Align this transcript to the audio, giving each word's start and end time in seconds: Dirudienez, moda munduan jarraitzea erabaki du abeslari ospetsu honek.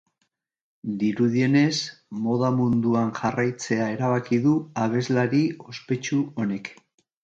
Dirudienez, 1.03 1.75
moda 2.25 2.51
munduan 2.61 3.13
jarraitzea 3.21 3.93
erabaki 3.99 4.43
du 4.49 4.59
abeslari 4.89 5.47
ospetsu 5.73 6.25
honek. 6.43 6.79